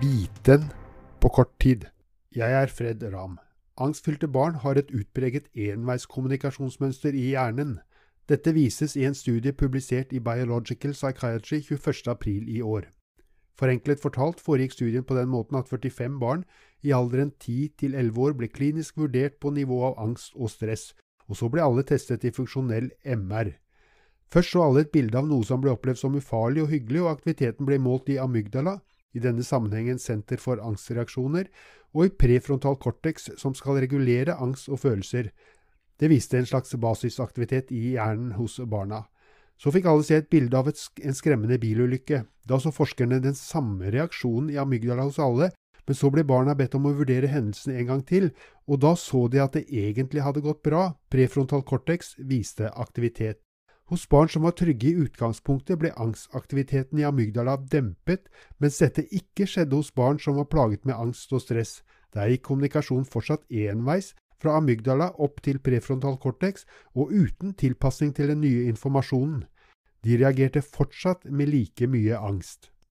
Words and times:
Biten 0.00 0.62
på 1.20 1.28
kort 1.28 1.50
tid. 1.60 1.82
Jeg 2.32 2.52
er 2.56 2.70
Fred 2.72 3.02
Ram. 3.12 3.34
Angstfylte 3.76 4.28
barn 4.32 4.54
har 4.62 4.78
et 4.80 4.88
utpreget 4.96 5.50
enveiskommunikasjonsmønster 5.52 7.12
i 7.12 7.34
hjernen. 7.34 7.74
Dette 8.24 8.54
vises 8.56 8.96
i 8.96 9.04
en 9.04 9.14
studie 9.14 9.52
publisert 9.52 10.14
i 10.16 10.22
Biological 10.24 10.94
Psychiatry 10.96 11.60
21.4 11.60 12.48
i 12.48 12.62
år. 12.62 12.88
Forenklet 13.60 14.00
fortalt 14.00 14.40
foregikk 14.40 14.72
studien 14.72 15.04
på 15.04 15.18
den 15.20 15.28
måten 15.28 15.60
at 15.60 15.68
45 15.68 16.16
barn 16.20 16.46
i 16.80 16.96
alderen 16.96 17.34
10 17.36 17.68
til 17.84 17.94
11 17.94 18.24
år 18.24 18.40
ble 18.40 18.48
klinisk 18.48 18.96
vurdert 18.96 19.36
på 19.36 19.52
nivå 19.52 19.84
av 19.90 20.00
angst 20.00 20.32
og 20.34 20.48
stress, 20.48 20.94
og 21.28 21.36
så 21.36 21.52
ble 21.52 21.60
alle 21.60 21.84
testet 21.84 22.24
i 22.24 22.32
funksjonell 22.32 22.88
MR. 23.04 23.52
Først 24.32 24.56
så 24.56 24.64
alle 24.64 24.86
et 24.86 24.94
bilde 24.96 25.18
av 25.18 25.28
noe 25.28 25.44
som 25.44 25.60
ble 25.60 25.76
opplevd 25.76 26.00
som 26.00 26.16
ufarlig 26.16 26.64
og 26.64 26.72
hyggelig, 26.72 27.02
og 27.04 27.18
aktiviteten 27.18 27.68
ble 27.68 27.76
målt 27.82 28.08
i 28.08 28.16
amygdala, 28.22 28.78
i 29.14 29.22
denne 29.22 29.44
sammenhengen 29.46 29.98
Senter 29.98 30.40
for 30.40 30.62
angstreaksjoner, 30.62 31.48
og 31.94 32.06
i 32.06 32.12
prefrontal 32.14 32.76
cortex, 32.78 33.30
som 33.40 33.54
skal 33.58 33.80
regulere 33.82 34.36
angst 34.38 34.70
og 34.70 34.82
følelser. 34.84 35.30
Det 36.00 36.10
viste 36.10 36.38
en 36.38 36.48
slags 36.48 36.74
basisaktivitet 36.80 37.72
i 37.74 37.96
hjernen 37.96 38.36
hos 38.38 38.60
barna. 38.64 39.04
Så 39.60 39.72
fikk 39.74 39.90
alle 39.90 40.06
se 40.06 40.16
et 40.16 40.30
bilde 40.32 40.56
av 40.56 40.70
et, 40.70 40.78
en 41.04 41.16
skremmende 41.16 41.58
bilulykke. 41.60 42.22
Da 42.48 42.56
så 42.62 42.72
forskerne 42.72 43.20
den 43.20 43.36
samme 43.36 43.90
reaksjonen 43.92 44.48
i 44.54 44.60
amygdala 44.60 45.04
hos 45.10 45.20
alle, 45.20 45.50
men 45.84 45.98
så 45.98 46.08
ble 46.12 46.24
barna 46.24 46.54
bedt 46.56 46.76
om 46.78 46.86
å 46.88 46.94
vurdere 46.96 47.28
hendelsen 47.28 47.74
en 47.74 47.88
gang 47.88 48.02
til, 48.06 48.30
og 48.70 48.80
da 48.80 48.94
så 48.96 49.26
de 49.28 49.42
at 49.42 49.58
det 49.58 49.66
egentlig 49.68 50.24
hadde 50.24 50.44
gått 50.44 50.62
bra, 50.64 50.92
prefrontal 51.12 51.64
cortex 51.66 52.14
viste 52.30 52.70
aktivitet. 52.70 53.42
Hos 53.90 54.08
barn 54.08 54.28
som 54.30 54.44
var 54.46 54.52
trygge 54.54 54.86
i 54.86 54.98
utgangspunktet, 55.02 55.80
ble 55.82 55.90
angstaktiviteten 55.98 57.00
i 57.00 57.06
amygdala 57.08 57.56
dempet, 57.72 58.28
mens 58.62 58.78
dette 58.78 59.02
ikke 59.10 59.48
skjedde 59.50 59.74
hos 59.74 59.90
barn 59.90 60.20
som 60.22 60.36
var 60.38 60.46
plaget 60.52 60.84
med 60.86 60.94
angst 60.94 61.32
og 61.34 61.42
stress. 61.42 61.80
Der 62.14 62.30
gikk 62.30 62.44
kommunikasjonen 62.46 63.08
fortsatt 63.10 63.42
enveis, 63.50 64.12
fra 64.38 64.54
amygdala 64.60 65.10
opp 65.18 65.42
til 65.42 65.58
prefrontal 65.58 66.20
cortex, 66.22 66.62
og 66.94 67.10
uten 67.10 67.56
tilpasning 67.58 68.14
til 68.14 68.30
den 68.30 68.44
nye 68.46 68.68
informasjonen. 68.70 69.42
De 70.06 70.16
reagerte 70.22 70.62
fortsatt 70.62 71.26
med 71.26 71.50
like 71.50 71.90
mye 71.90 72.14
angst. 72.14 72.70